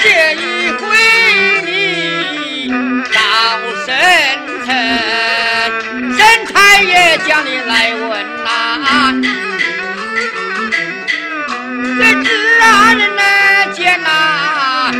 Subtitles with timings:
[0.00, 0.86] 这一闺
[1.64, 2.68] 女
[3.12, 3.18] 到
[3.84, 3.94] 省
[4.64, 4.66] 城
[6.16, 8.10] 县太爷叫你来问
[8.44, 9.20] 呐。
[11.98, 14.92] 这只啊人见啊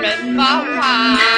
[0.00, 1.37] 人貌啊。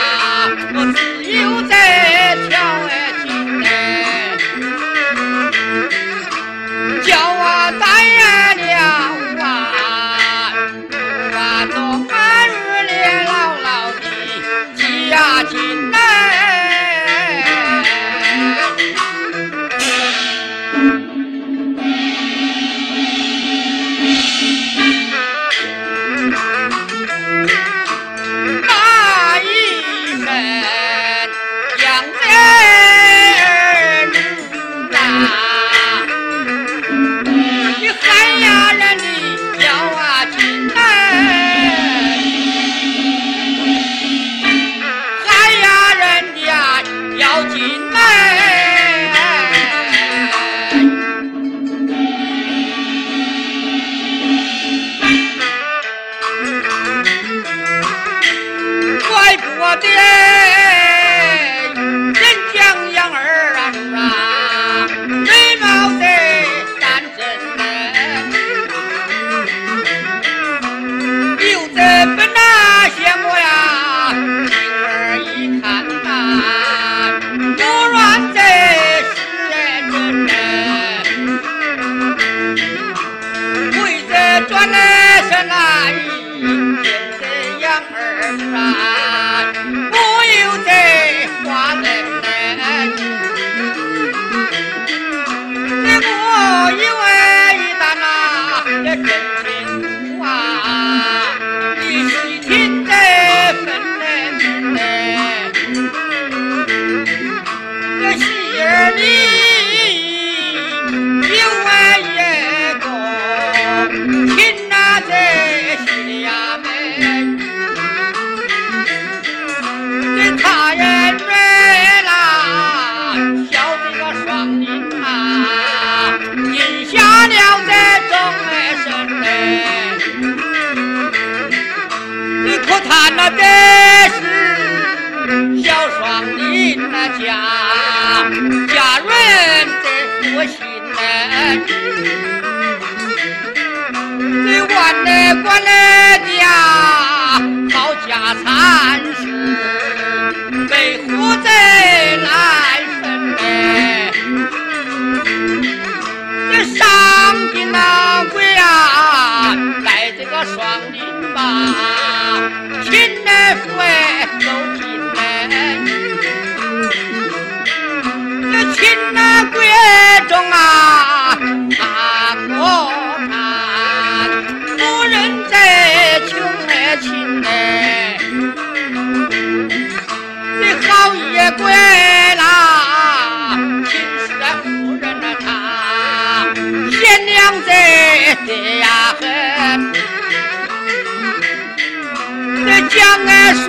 [163.68, 163.99] Wait.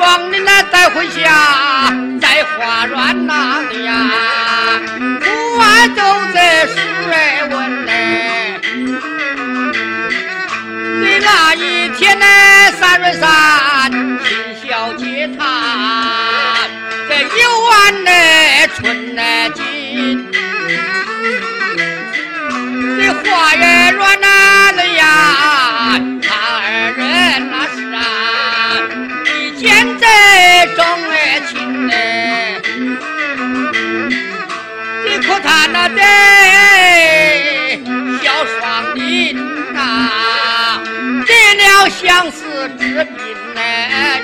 [0.02, 3.94] 把你呢带回家，在花园那里呀，
[5.20, 6.02] 不爱走
[6.34, 6.38] 这
[6.74, 6.76] 水
[7.52, 7.90] 纹嘞。
[11.04, 12.26] 你那一天呢
[12.80, 13.30] 三月三，
[13.92, 14.26] 谈
[14.68, 15.40] 小姐她
[17.08, 17.28] 在游
[17.70, 18.12] 玩呢
[18.76, 19.22] 春呢
[19.54, 20.28] 尽，
[22.98, 25.41] 你花园园那里呀。
[36.00, 37.80] 哎
[38.24, 39.36] 小双林
[39.74, 40.80] 呐
[41.26, 43.16] 得了相思之病
[43.56, 44.22] 哎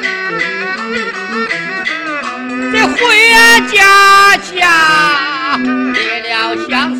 [2.72, 2.98] 你回
[3.72, 5.58] 家家
[5.94, 6.96] 得了相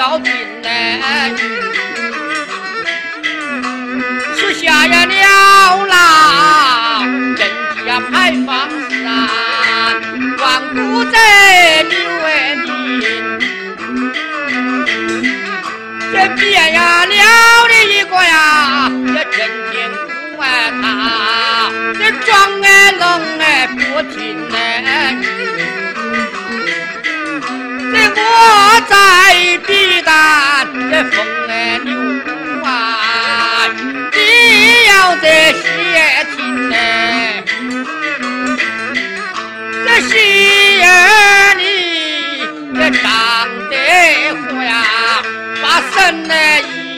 [0.00, 0.68] 小兵呢，
[4.34, 7.04] 是下呀了啦，
[7.36, 7.38] 人
[7.84, 9.04] 家牌坊山，
[10.38, 10.42] 万
[10.72, 11.18] 古贼
[11.90, 12.26] 刘为
[12.64, 13.02] 民，
[16.14, 19.38] 这变呀了的一个呀，这真
[19.70, 19.90] 天
[20.34, 20.82] 不爱他，
[21.98, 22.30] 这装
[22.62, 24.56] 哎愣哎不听哎。
[28.32, 28.94] 我在
[30.10, 31.88] 避难，这风来牛
[32.64, 33.68] 啊，
[34.12, 34.18] 你
[34.88, 35.62] 要这些
[36.34, 36.38] 听
[36.72, 37.44] 哎，
[39.86, 40.12] 这喜
[40.82, 41.62] 儿你
[42.74, 43.04] 这长
[43.70, 43.72] 得
[44.34, 44.72] 活呀，
[45.62, 45.64] 把
[45.94, 46.34] 神呢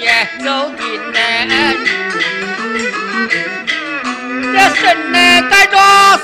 [0.01, 0.05] 也
[0.43, 1.19] 走进来，
[4.55, 5.19] 这神呢
[5.51, 5.77] 带着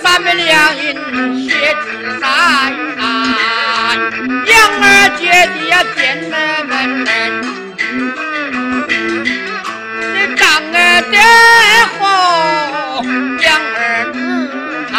[0.02, 0.94] 三百两银
[1.48, 1.50] 血
[1.84, 1.86] 之
[2.18, 2.26] 山。
[4.46, 4.84] 杨儿
[5.18, 5.22] 姐
[5.54, 5.60] 姐
[5.94, 6.34] 见了
[6.86, 7.08] 门人，
[10.14, 10.78] 这张儿
[11.10, 11.16] 的
[11.98, 12.00] 火，
[13.42, 13.78] 杨儿
[14.12, 14.16] 子
[14.92, 14.94] 他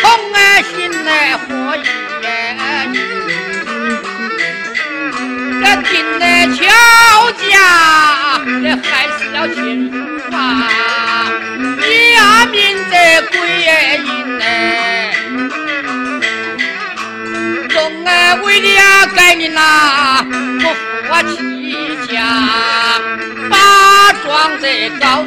[0.00, 0.02] 从
[0.32, 1.46] 儿心来火
[2.22, 2.24] 焰，
[5.60, 6.56] 这进来乔
[7.50, 7.52] 家，
[8.62, 9.56] 这还是要亲
[9.90, 9.94] 夫
[10.36, 10.38] 啊，
[11.80, 12.56] 家民
[12.88, 12.94] 的
[13.32, 13.68] 贵人
[14.38, 14.44] 呢。
[18.36, 20.74] 为了给你那不负
[21.10, 21.36] 我妻
[22.12, 22.16] 家，
[23.50, 24.66] 把庄子
[25.00, 25.24] 搞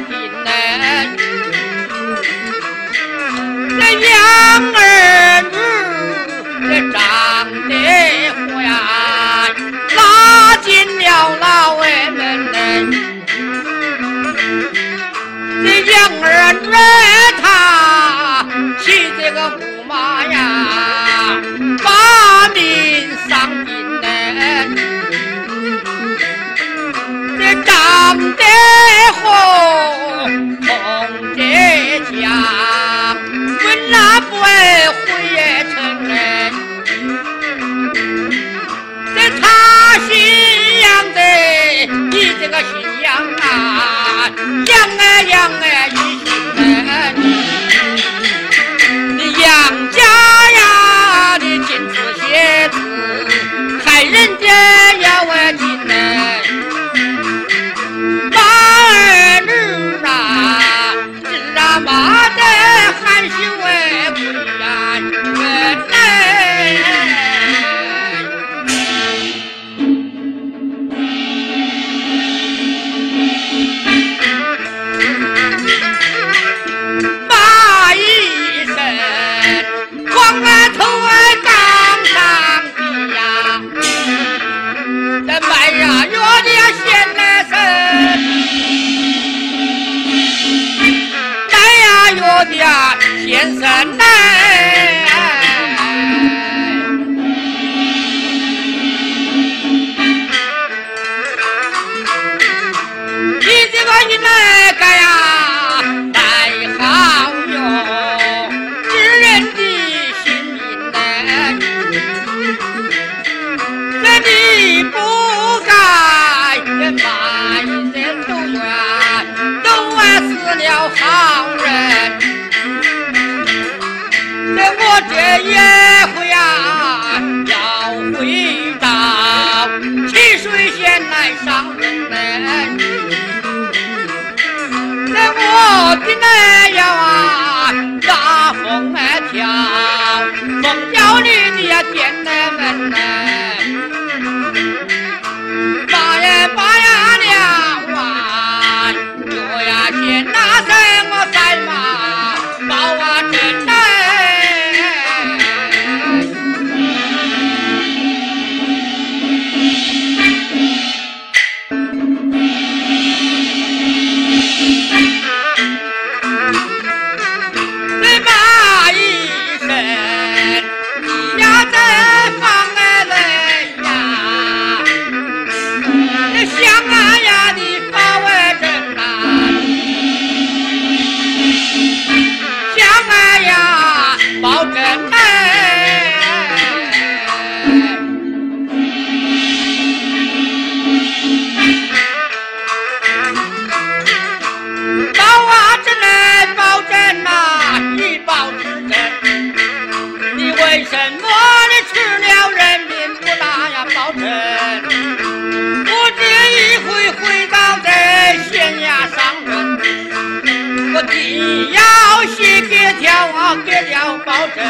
[213.54, 214.64] 我给了保证，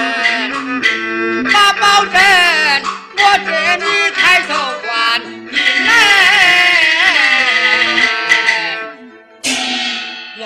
[1.52, 2.20] 把保证
[3.16, 4.50] 我这里抬头
[4.82, 4.90] 还
[5.86, 5.88] 来
[10.40, 10.42] 呀。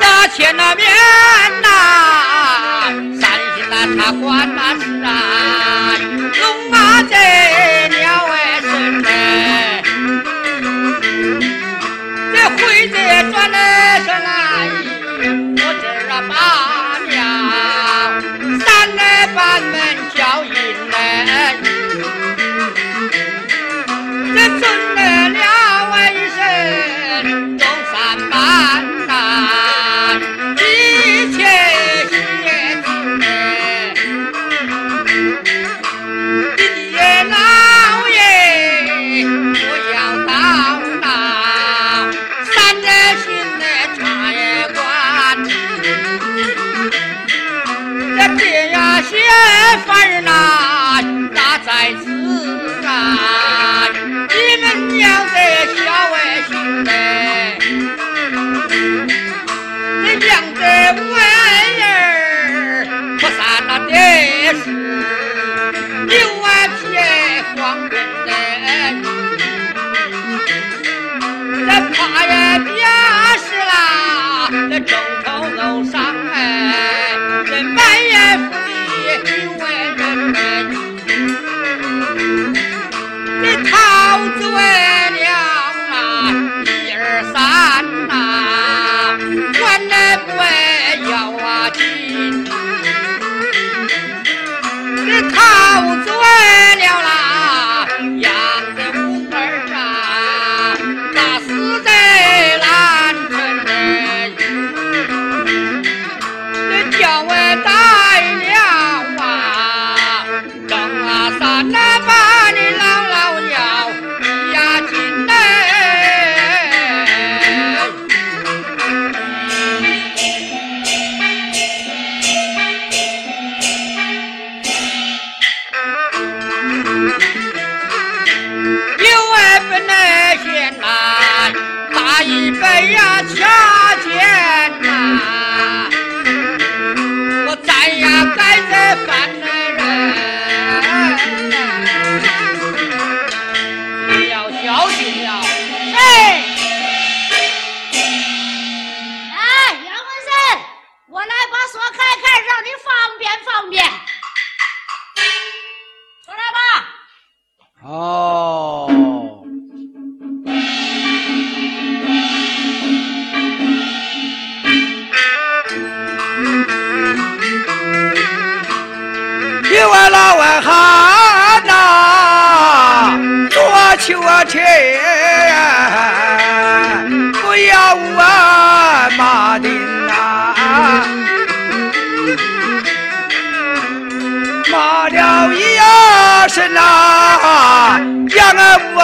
[0.00, 0.84] 那天那面
[1.62, 1.68] 呐，
[3.20, 3.22] 山
[3.54, 4.52] 西那茶馆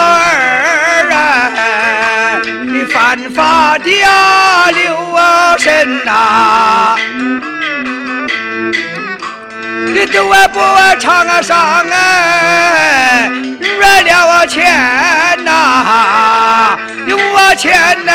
[0.01, 1.15] 儿啊，
[2.65, 6.95] 你犯法的呀留啊身呐。
[9.93, 10.59] 你都我不
[10.99, 13.29] 唱啊上哎，
[13.79, 14.63] 赚了我钱
[15.43, 17.73] 呐，有我钱
[18.05, 18.11] 呐，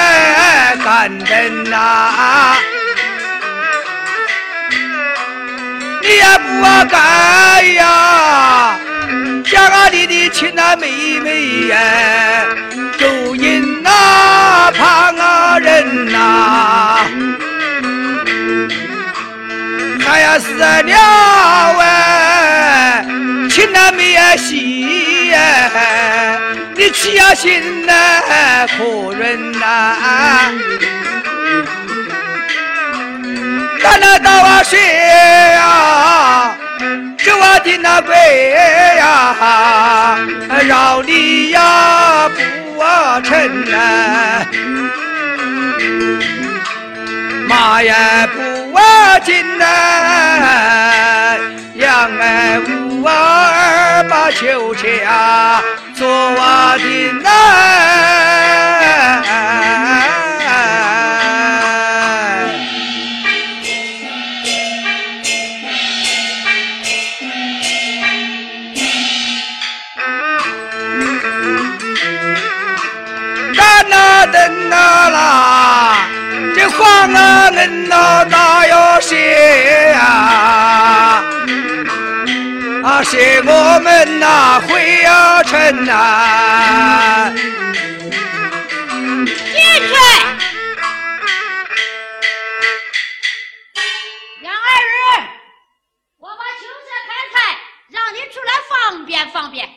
[0.83, 2.55] 干人呐，
[6.03, 6.51] 你也不
[6.89, 6.97] 该
[7.75, 7.85] 呀，
[9.45, 11.79] 家里的亲啊妹妹呀，
[13.01, 16.99] 都因那旁啊人呐。
[20.05, 23.03] 他呀死了哎，
[23.49, 25.39] 亲那妹呀喜呀，
[26.77, 27.95] 你起呀心呐
[28.77, 29.97] 可人呐，
[33.83, 34.79] 咱那到啊谁
[35.57, 36.55] 呀？
[37.41, 38.15] 我的那鬼
[38.97, 40.19] 呀，
[40.67, 44.45] 绕你呀不啊成呐。
[47.49, 47.95] 马也
[48.35, 49.65] 不啊进来，
[51.75, 55.63] 养儿无儿把秋家
[55.95, 58.46] 做我的奶。
[74.77, 76.09] 啦，
[76.55, 81.23] 这黄啊人呐哪有谁呀？
[82.85, 87.33] 啊，是我们呐会呀城呐。
[89.27, 89.95] 进去，
[94.43, 94.95] 杨二日，
[96.21, 97.37] 我把秋色开开，
[97.91, 99.69] 让你出来方便方便。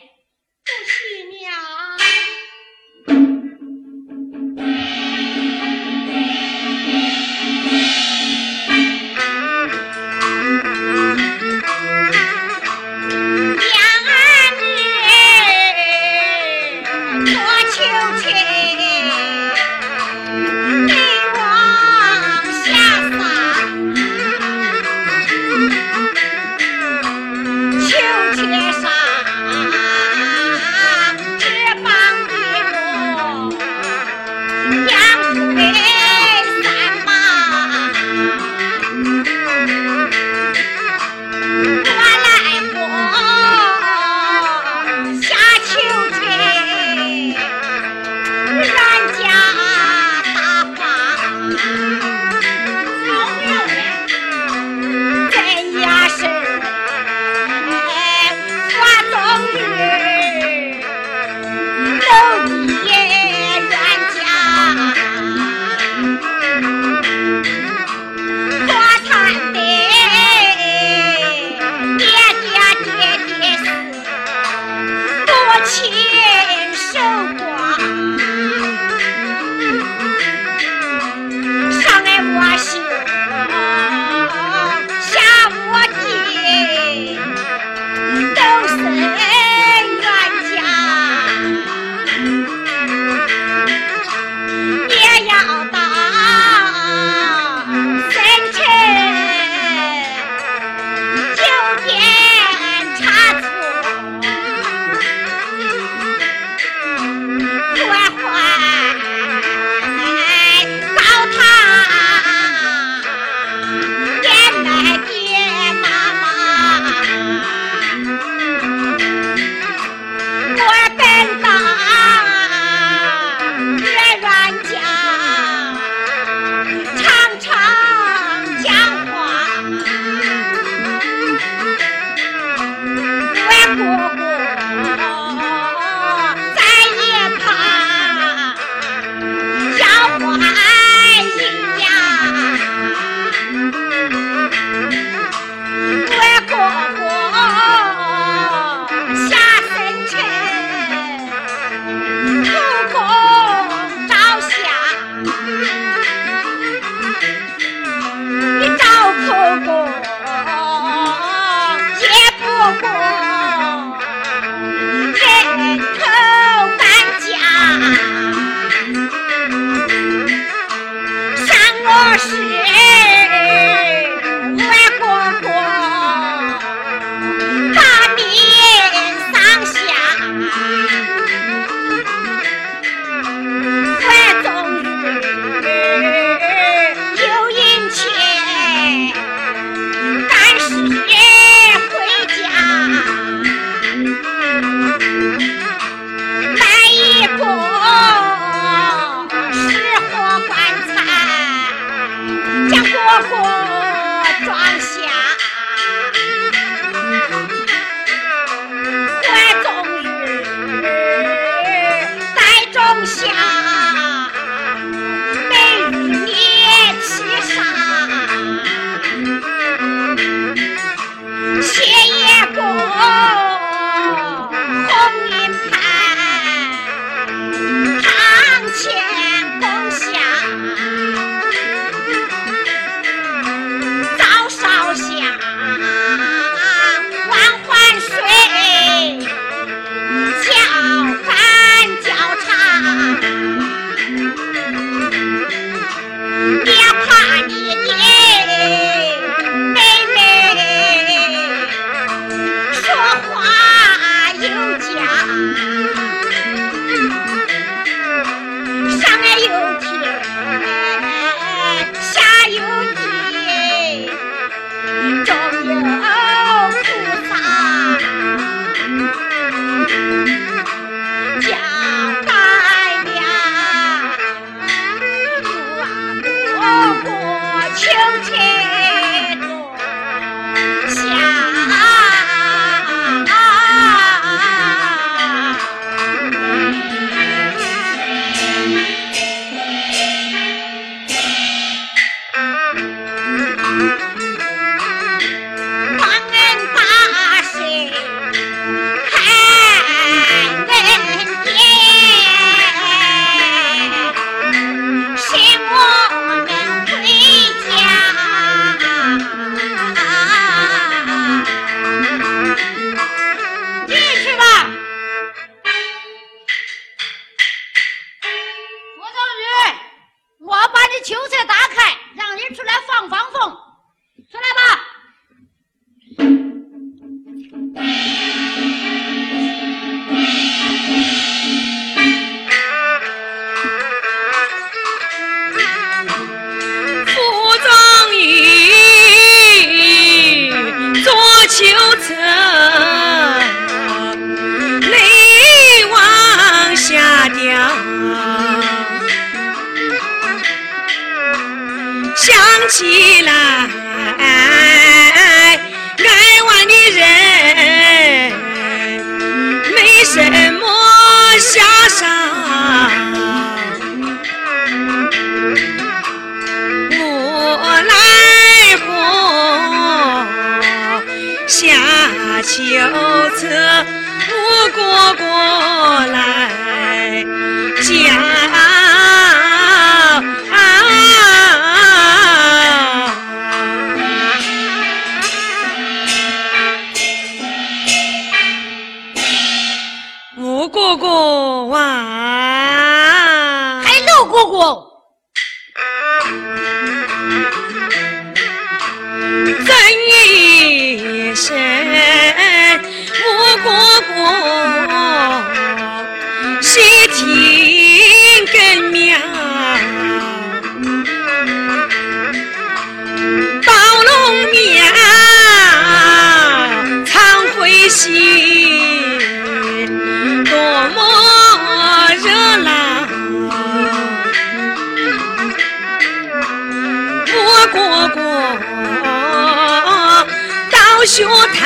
[431.00, 431.64] 不学他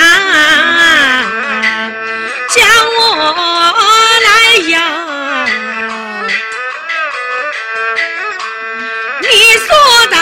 [2.49, 2.65] 将
[3.01, 3.03] 我
[4.23, 4.29] 来
[4.69, 4.73] 养
[9.21, 9.27] 你
[9.59, 9.67] 说
[10.13, 10.17] 到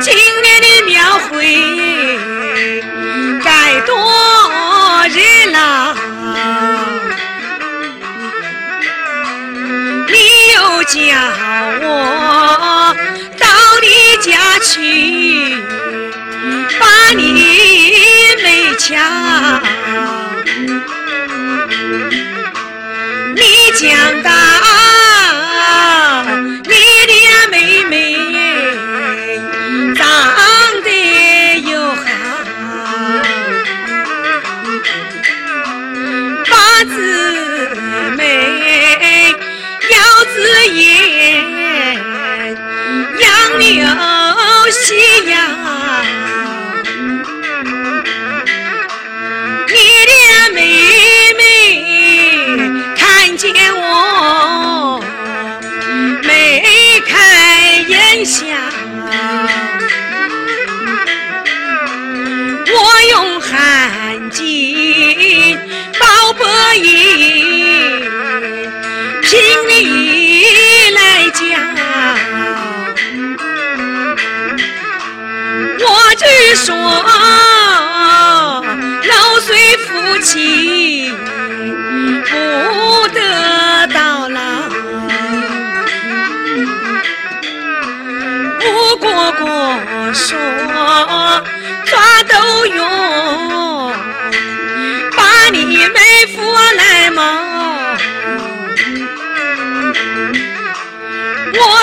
[0.00, 0.06] 今
[0.42, 0.92] 年的庙
[1.28, 1.30] 会
[3.44, 3.48] 该
[3.86, 3.94] 多
[5.10, 5.16] 热
[5.52, 5.94] 闹。
[10.08, 10.14] 你
[10.54, 10.98] 又叫
[11.82, 11.86] 我
[13.38, 13.46] 到
[13.80, 13.86] 你
[14.20, 15.23] 家去。
[18.84, 19.73] 强。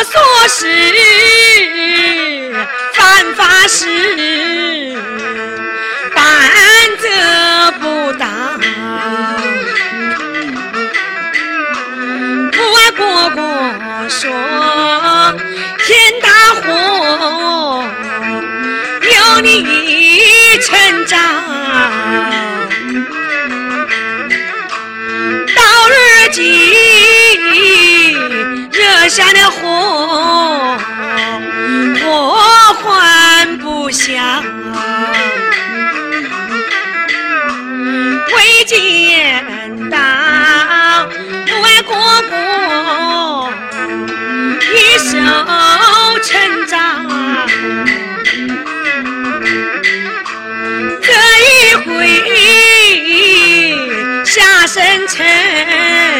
[0.04, 0.66] 做事
[2.94, 3.86] 犯法事，
[6.16, 6.22] 担
[6.98, 7.08] 责
[7.80, 8.60] 不当。
[12.58, 13.40] 我哥哥
[14.10, 14.20] 说
[15.86, 16.30] 天大
[16.62, 17.84] 祸，
[19.04, 21.16] 有你一撑着，
[25.56, 25.94] 到日
[26.32, 27.81] 今。
[29.02, 29.66] 喝下了壶
[32.06, 32.38] 我
[32.84, 34.44] 还不下
[38.36, 39.44] 未见
[39.90, 39.98] 到
[41.50, 41.98] 我国
[42.30, 42.36] 哥
[44.72, 45.10] 一手
[46.22, 46.30] 成
[46.68, 46.78] 掌
[51.02, 51.12] 这
[51.42, 51.90] 一回
[54.24, 56.11] 下生辰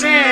[0.00, 0.31] 那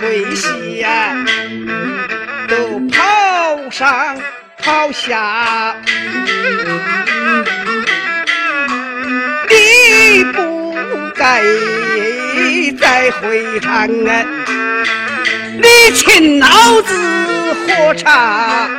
[0.00, 1.14] 会席呀
[2.48, 4.16] 都跑上
[4.56, 5.76] 跑下
[9.50, 10.74] 你不
[11.14, 11.42] 该
[12.80, 14.24] 再回堂啊
[15.58, 18.70] 你亲老子喝茶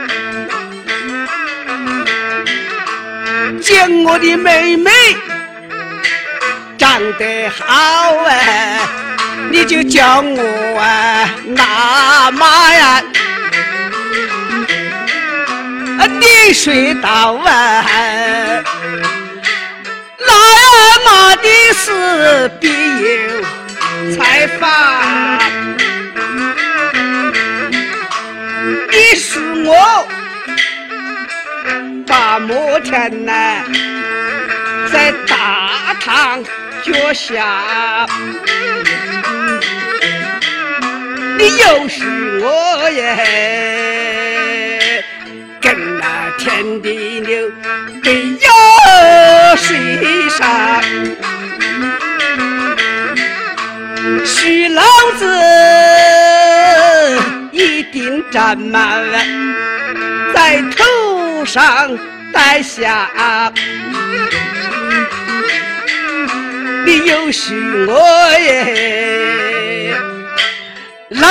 [3.62, 4.90] 见我的妹妹
[6.80, 9.01] 长得好啊
[9.52, 13.04] 你就叫我啊拿马呀，
[16.20, 17.86] 你睡到啊，
[20.20, 20.34] 那
[21.06, 21.44] 马的
[21.74, 23.42] 事必有。
[24.18, 24.70] 采访，
[28.90, 30.08] 你是我
[32.08, 33.32] 大摩天呐，
[34.92, 36.44] 在大堂
[36.84, 38.08] 脚下，
[41.38, 42.04] 你又是
[42.44, 45.04] 我耶，
[45.60, 47.50] 跟那天地牛
[48.04, 50.84] 的腰水上。
[54.26, 54.84] 许老
[55.18, 55.26] 子
[57.52, 59.02] 一定站满，
[60.34, 61.98] 在头上
[62.34, 63.10] 戴下。
[66.86, 67.94] 你又是我
[68.40, 69.94] 耶，
[71.10, 71.28] 来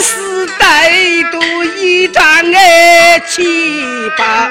[0.00, 0.90] 世带
[1.30, 2.22] 多一张
[2.52, 3.42] 哎七
[4.16, 4.50] 八，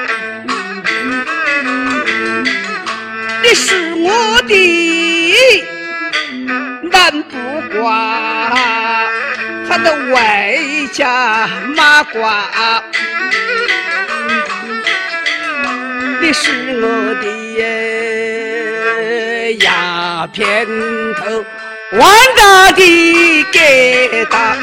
[3.44, 4.54] 你是我的。
[6.92, 7.38] 南不
[7.82, 9.06] 挂，
[9.68, 10.58] 他的外
[10.92, 12.82] 家马褂，
[16.22, 16.86] 你是我
[17.22, 17.26] 的
[19.64, 19.66] 呀
[20.18, 20.66] 鸦片
[21.16, 21.46] 头，
[21.92, 24.58] 万大的给他，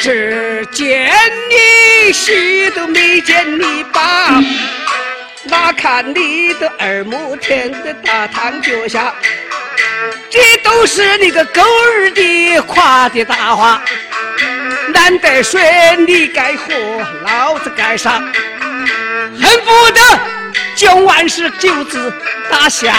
[0.00, 1.12] 只见
[1.50, 4.40] 你许都没见你爸，
[5.44, 9.12] 哪看你的二亩田的大堂脚下，
[10.30, 13.82] 这都是你个狗儿的夸的大话。
[14.94, 15.60] 难得说
[16.08, 16.72] 你该喝，
[17.26, 20.00] 老子该杀，恨不得
[20.82, 22.12] 将万事九子
[22.50, 22.92] 打下。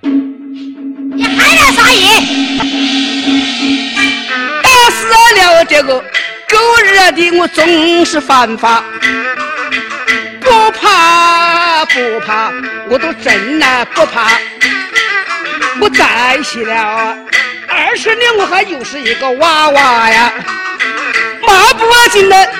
[0.00, 2.08] 你还在撒野？
[4.62, 6.56] 打死了这个狗
[6.86, 8.82] 日的，我总是犯法。
[10.40, 12.50] 不怕不怕，
[12.88, 14.30] 我都真的不怕。
[15.82, 17.14] 我再洗了
[17.68, 20.32] 二十年，我还又是一个娃娃呀。
[21.46, 22.50] 骂不进的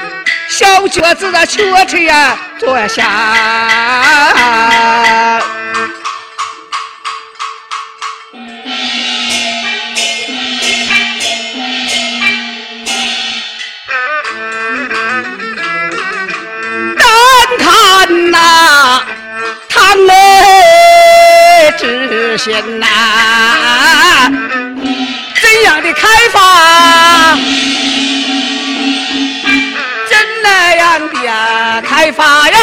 [0.49, 3.05] 小脚子的瘸腿呀，坐下。
[16.99, 17.07] 但
[17.59, 19.03] 看呐，
[19.69, 20.13] 堂内
[21.79, 22.87] 知县呐，
[25.43, 27.37] 怎样的开发？
[31.07, 32.57] 怎那样的呀开发呀？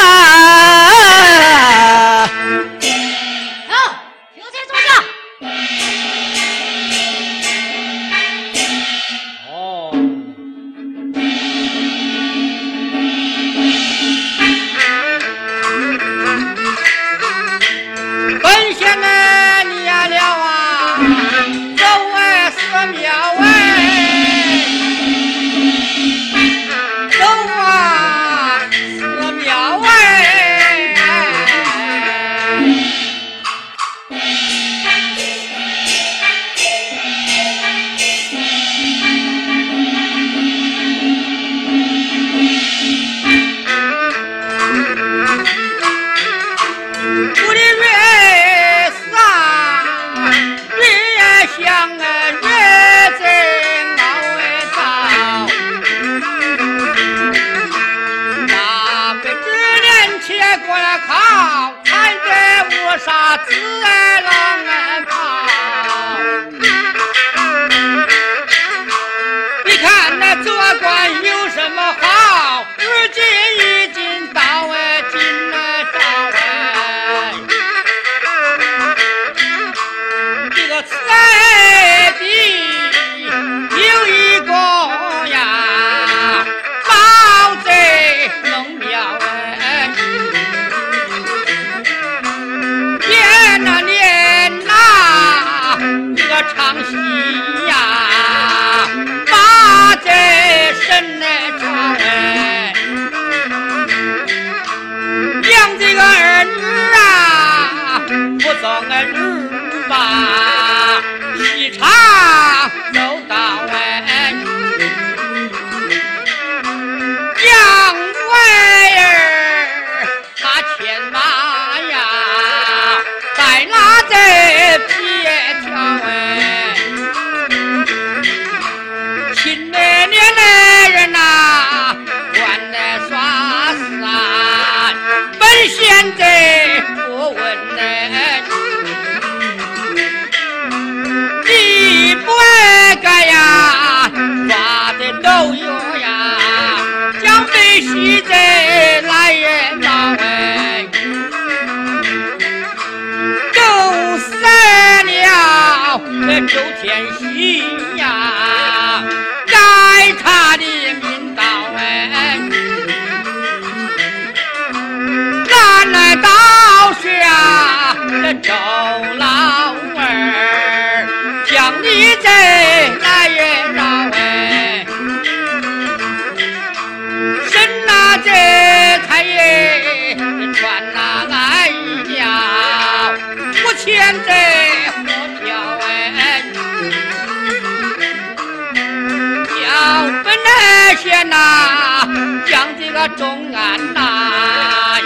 [193.10, 195.02] 中安南，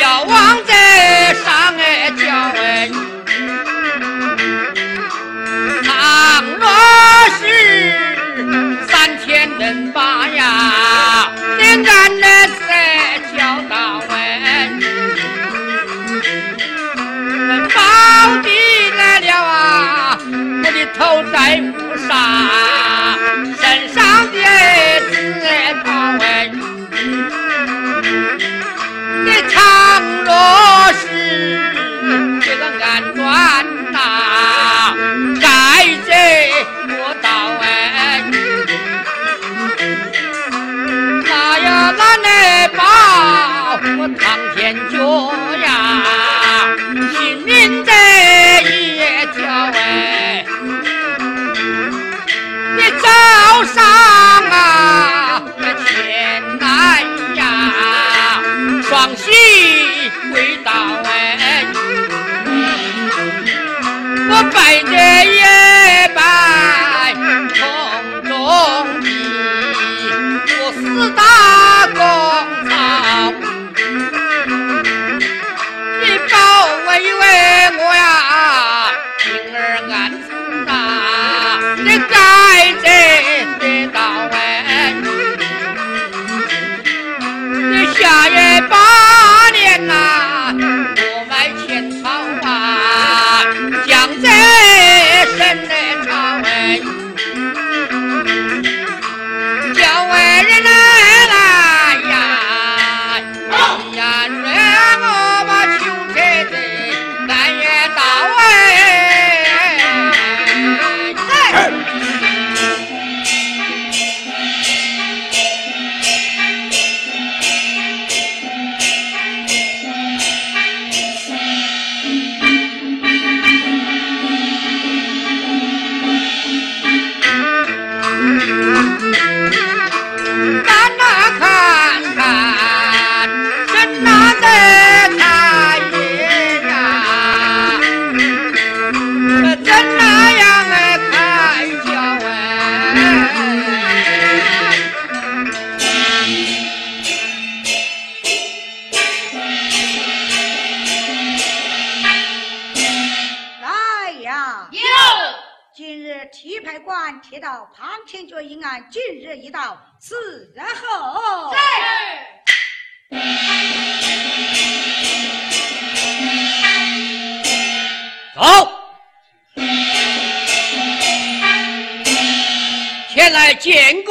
[0.00, 0.72] 要往这
[1.44, 2.24] 上哎叫
[2.58, 2.90] 哎，
[5.84, 6.66] 倘若
[7.38, 7.42] 是
[8.88, 11.28] 三千人马呀，
[11.58, 12.60] 连战的是
[13.36, 14.70] 叫到哎，
[17.48, 17.80] 人保
[18.42, 18.48] 地
[18.96, 20.18] 来了啊，
[20.64, 22.10] 我的头戴乌纱，
[23.60, 24.00] 身上
[24.32, 24.81] 的。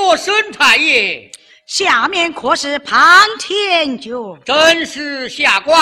[0.02, 1.30] 见过沈太爷，
[1.68, 2.98] 下面可是庞
[3.38, 4.12] 天爵。
[4.44, 5.78] 真是下官。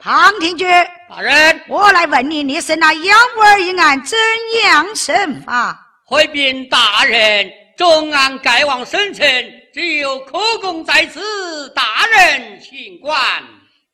[0.00, 0.66] 庞天爵，
[1.06, 4.18] 大人，我来问你，你审那杨文儿一案怎
[4.64, 5.78] 样审法？
[6.06, 9.26] 回禀大人，重案盖往省城，
[9.74, 13.20] 只有口供在此，大人请管。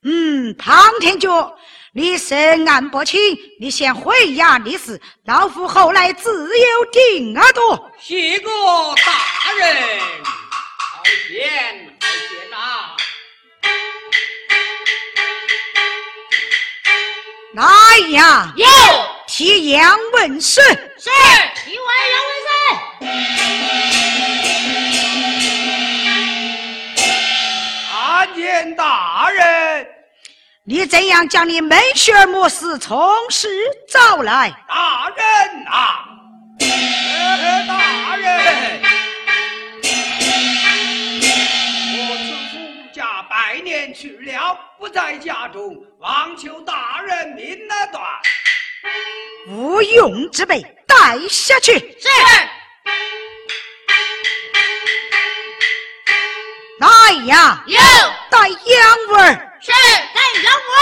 [0.04, 1.28] 嗯，庞天爵，
[1.96, 3.20] 你审案不清，
[3.60, 6.28] 你先回衙立事，老夫后来自
[6.58, 7.88] 有定耳朵。
[8.00, 9.12] 谢过大
[9.56, 12.90] 人，好见好见呐、
[17.54, 17.62] 来
[18.08, 18.66] 呀，有
[19.28, 20.64] 提杨文审。
[20.98, 21.10] 是
[21.70, 23.06] 一位杨文
[27.86, 29.86] 参见大人，
[30.66, 32.98] 你怎样将你门学儿莫死从
[33.28, 33.50] 实
[33.86, 34.50] 招来？
[34.66, 36.06] 大人啊，
[36.58, 38.82] 呃大人，
[41.92, 42.56] 我自夫
[42.94, 48.02] 家百年去了，不在家中，望求大人明了断。
[49.48, 51.74] 无用之辈，带下去。
[52.00, 52.08] 是
[56.78, 57.78] 来呀，有
[58.30, 59.50] 带杨文儿。
[59.66, 60.76] 是带杨文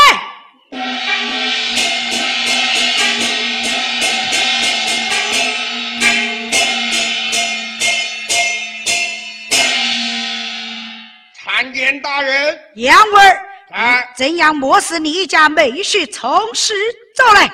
[11.33, 16.75] 参见大人，杨文儿，啊，怎样漠视你家妹婿从实
[17.15, 17.49] 招来？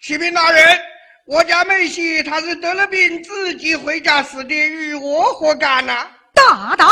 [0.00, 0.80] 启禀大人，
[1.26, 5.94] 我家妹婿他是得了病，自己回家死的，与我何干呢、
[6.32, 6.88] 大胆！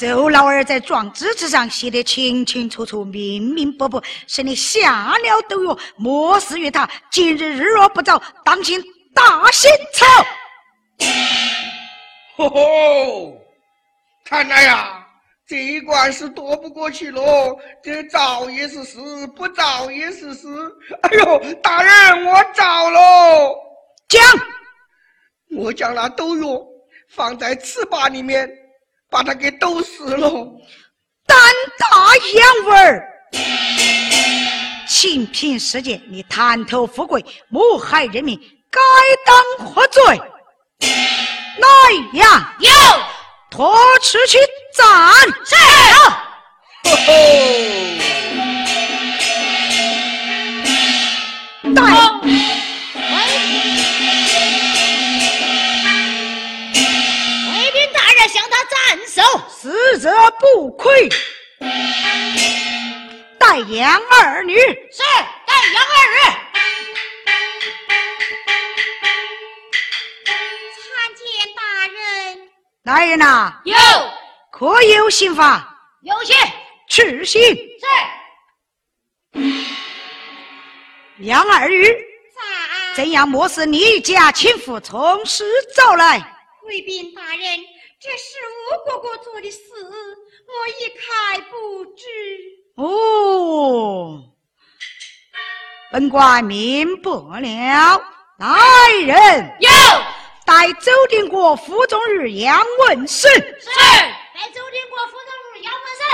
[0.00, 6.88] 那周老二在状纸纸上写得清清楚楚、明明白白，是你下了斗药，莫视于他。
[7.10, 8.82] 今日日落不早，当心
[9.14, 10.06] 大刑草。
[12.36, 13.34] 吼吼，
[14.24, 15.06] 看来呀，
[15.46, 17.58] 这一关是躲不过去喽。
[17.82, 20.48] 这找也是死，不找也是死。
[21.02, 23.54] 哎呦，大人，我找喽！
[24.08, 24.22] 讲，
[25.58, 26.62] 我将那斗药
[27.10, 28.48] 放在糍粑里面，
[29.10, 30.30] 把他给逗死了。
[31.26, 31.36] 胆
[31.78, 33.08] 大眼味儿，
[34.88, 38.38] 清平世界，你贪图富贵，谋害人民，
[38.70, 38.80] 该
[39.26, 40.02] 当何罪？
[40.80, 41.66] 来
[42.20, 42.70] 呀，有
[43.50, 44.38] 拖出去
[44.76, 44.86] 斩！
[45.44, 45.56] 是。
[45.94, 46.10] 吼
[47.06, 47.12] 吼，
[51.74, 51.78] 带
[59.48, 61.08] 死者不亏。
[63.38, 65.02] 带养二女，是，
[65.46, 66.18] 带杨二女。
[70.76, 70.84] 参
[71.16, 71.24] 见
[71.56, 71.96] 大人。
[72.84, 73.76] 来人呐，有
[74.52, 75.76] 可有刑罚？
[76.02, 76.34] 有些
[76.88, 77.40] 去刑！
[77.42, 79.40] 是。
[81.18, 81.92] 杨二女，在。
[82.94, 85.44] 怎样莫是你家亲父从实
[85.74, 86.18] 走来？
[86.62, 87.58] 贵宾大人，
[88.02, 88.38] 这是
[88.70, 92.02] 我哥哥做的事，我一概不知。
[92.76, 94.24] 哦，
[95.92, 98.02] 本官明白了。
[98.38, 98.58] 来
[99.04, 99.68] 人，有
[100.46, 103.30] 带周定国、府中日、杨文胜。
[103.34, 103.38] 是。
[103.38, 106.08] 带周定国、府中日、杨文胜。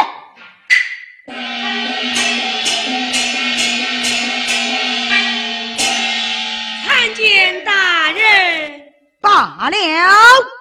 [6.85, 8.93] 参见大人。
[9.21, 10.56] 罢了。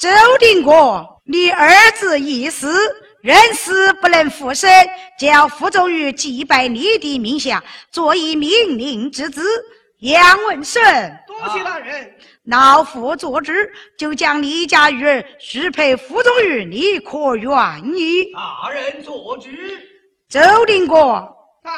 [0.00, 2.74] 周定国，你儿子已死，
[3.20, 4.70] 人死不能复生，
[5.18, 9.42] 叫傅仲玉祭拜你的名下，作一命令之子。
[9.98, 10.82] 杨文胜，
[11.26, 12.10] 多谢大人。
[12.44, 13.52] 老夫做主，
[13.98, 17.52] 就将你家女儿许配傅仲玉，你可愿
[17.94, 18.32] 意？
[18.32, 19.50] 大人做主。
[20.30, 21.30] 周定国。
[21.62, 21.70] 在。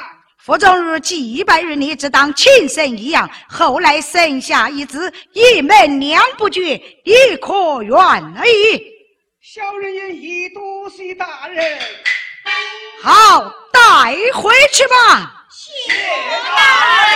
[0.44, 3.30] 傅仲玉祭拜于你，只当亲生一样。
[3.48, 6.74] 后来生下一子，一门两不绝，
[7.04, 7.96] 亦可愿
[8.44, 8.82] 意？
[9.40, 11.78] 小人也已，多谢大人。
[13.02, 13.80] 好，带
[14.34, 15.46] 回去吧。
[15.48, 15.94] 谢
[16.56, 17.12] 大